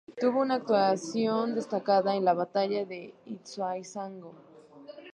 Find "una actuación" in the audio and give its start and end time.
0.41-1.53